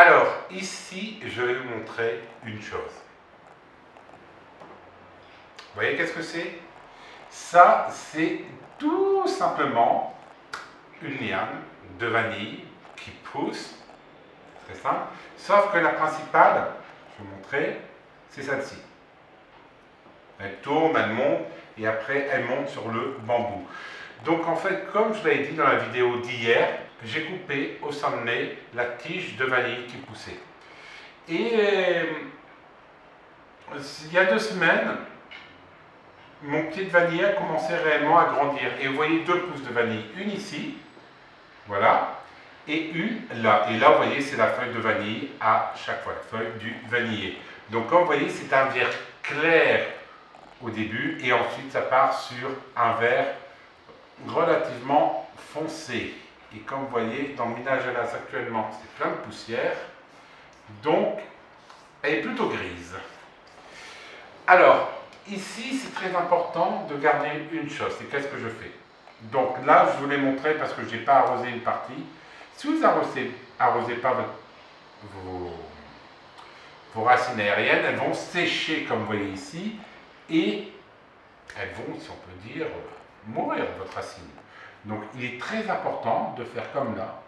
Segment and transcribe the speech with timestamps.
[0.00, 2.94] Alors, ici, je vais vous montrer une chose.
[5.58, 6.52] Vous voyez qu'est-ce que c'est?
[7.30, 8.42] Ça, c'est
[8.78, 10.16] tout simplement
[11.02, 11.62] une liane
[11.98, 12.62] de vanille
[12.94, 13.74] qui pousse.
[14.68, 15.00] Très simple.
[15.36, 16.68] Sauf que la principale,
[17.10, 17.80] je vais vous montrer,
[18.30, 18.78] c'est celle-ci.
[20.38, 21.40] Elle tourne, elle monte,
[21.76, 23.66] et après elle monte sur le bambou.
[24.24, 26.68] Donc en fait, comme je l'avais dit dans la vidéo d'hier,
[27.04, 30.38] j'ai coupé au sommet la tige de vanille qui poussait.
[31.28, 32.04] Et euh,
[34.06, 34.96] il y a deux semaines,
[36.42, 38.70] mon pied de vanille a commencé réellement à grandir.
[38.80, 40.76] Et vous voyez deux pousses de vanille, une ici,
[41.66, 42.20] voilà,
[42.66, 43.66] et une là.
[43.70, 46.74] Et là, vous voyez, c'est la feuille de vanille à chaque fois, la feuille du
[46.88, 47.38] vanillé.
[47.70, 48.90] Donc comme vous voyez, c'est un vert
[49.22, 49.86] clair
[50.62, 53.34] au début, et ensuite ça part sur un vert
[54.26, 56.14] relativement foncé.
[56.54, 59.76] Et comme vous voyez, dans minage Alas actuellement, c'est plein de poussière.
[60.82, 61.18] Donc,
[62.02, 62.94] elle est plutôt grise.
[64.46, 64.90] Alors,
[65.28, 67.92] ici, c'est très important de garder une chose.
[67.98, 68.72] C'est qu'est-ce que je fais
[69.22, 72.04] Donc là, je vous l'ai montré parce que je n'ai pas arrosé une partie.
[72.56, 74.16] Si vous arrosez, arrosez pas
[76.94, 79.76] vos racines aériennes, elles vont sécher comme vous voyez ici
[80.30, 80.72] et
[81.56, 82.66] elles vont, si on peut dire,
[83.26, 84.24] mourir votre racine.
[84.88, 87.20] Donc il est très important de faire comme là,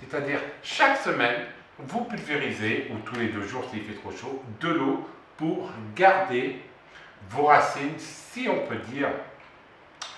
[0.00, 1.46] c'est-à-dire chaque semaine,
[1.78, 6.60] vous pulvérisez, ou tous les deux jours s'il fait trop chaud, de l'eau pour garder
[7.30, 9.08] vos racines, si on peut dire,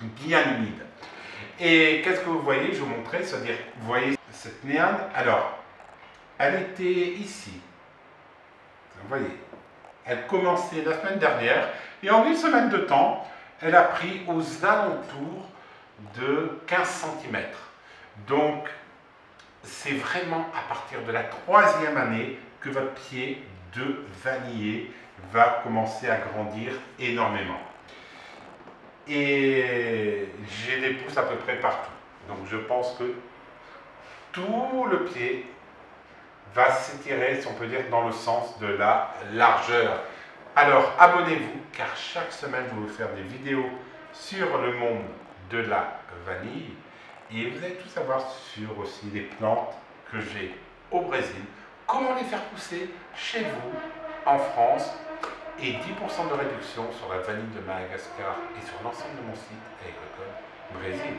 [0.00, 0.84] bien humides.
[1.58, 2.72] Et qu'est-ce que vous voyez?
[2.72, 5.58] Je vous montrer, c'est-à-dire, vous voyez cette néane, alors,
[6.38, 7.60] elle était ici.
[9.02, 9.36] Vous voyez,
[10.06, 11.70] elle commençait la semaine dernière,
[12.04, 13.26] et en une semaine de temps,
[13.60, 15.48] elle a pris aux alentours
[16.16, 17.42] de 15 cm.
[18.26, 18.68] Donc,
[19.62, 23.42] c'est vraiment à partir de la troisième année que votre pied
[23.74, 24.92] de vanillé
[25.32, 27.60] va commencer à grandir énormément.
[29.08, 31.90] Et j'ai des pousses à peu près partout.
[32.28, 33.14] Donc je pense que
[34.32, 35.46] tout le pied
[36.54, 40.02] va s'étirer, si on peut dire, dans le sens de la largeur.
[40.54, 43.68] Alors abonnez-vous, car chaque semaine, je vais vous faire des vidéos
[44.12, 45.04] sur le monde
[45.50, 46.74] de la vanille.
[47.32, 49.74] Et vous allez tout savoir sur aussi les plantes
[50.10, 50.58] que j'ai
[50.90, 51.42] au Brésil,
[51.86, 53.72] comment les faire pousser chez vous,
[54.24, 54.90] en France,
[55.60, 59.58] et 10% de réduction sur la vanille de Madagascar et sur l'ensemble de mon site
[59.80, 60.32] agricole
[60.72, 61.16] Brésil.